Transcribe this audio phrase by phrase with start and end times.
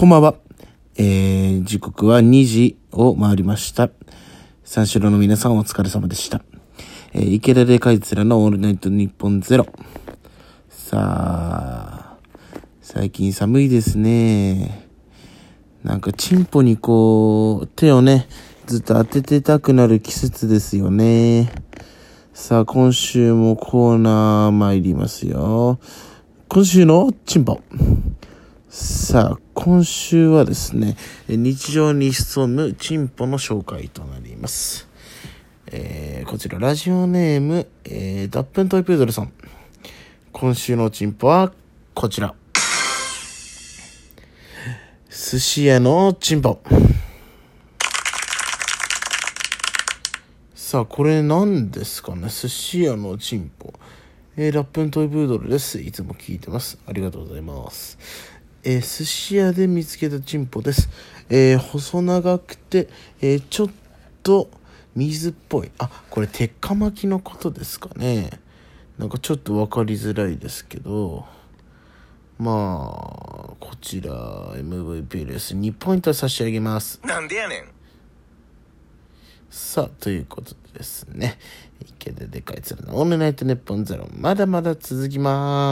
[0.00, 0.36] こんばんは。
[0.96, 3.90] えー、時刻は2時を回りました。
[4.62, 6.40] 三四郎の皆さんお疲れ様でした。
[7.12, 9.66] えー、池田でかいつらのオールナイトニッポンゼロ。
[10.68, 12.16] さあ、
[12.80, 14.86] 最近寒いですね。
[15.82, 18.28] なんかチンポにこう、手をね、
[18.66, 21.50] ずっと当ててたくなる季節ですよね。
[22.32, 25.80] さあ、今週もコーナー参りますよ。
[26.46, 27.60] 今週のチンポ。
[28.68, 34.86] さあ、今週はですね、日常に潜むチンポの紹介となります。
[35.66, 39.32] えー、こちら、ラジオネーム、えー、ダップントイプードルさん。
[40.30, 41.52] 今週のチンポは、
[41.92, 42.36] こちら。
[45.10, 46.60] 寿司屋のチンポ。
[50.54, 52.28] さあ、これ何ですかね？
[52.28, 53.74] 寿司屋のチンポ。
[54.36, 55.80] えー、ラップントイプードルです。
[55.80, 56.78] いつも聞いてます。
[56.86, 57.98] ありがとうございます。
[58.64, 60.88] えー、寿司屋で見つけたチンポです。
[61.30, 62.88] えー、細長くて、
[63.20, 63.70] えー、ちょっ
[64.22, 64.50] と
[64.94, 65.70] 水っぽい。
[65.78, 68.30] あ、これ鉄火巻きのことですかね。
[68.98, 71.24] なんかちょっとわかりづらいですけど、
[72.38, 74.12] まあ、こちら
[74.54, 75.54] MVP です。
[75.54, 77.00] 2ポイント差し上げます。
[77.04, 77.64] なんでやねん
[79.50, 81.38] さあ、ということでですね、
[81.80, 85.68] 池ででかいつらのオールナイトネッポンゼロ、まだまだ続きます。